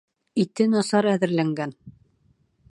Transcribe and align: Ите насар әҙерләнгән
Ите 0.43 0.65
насар 0.71 1.09
әҙерләнгән 1.13 1.77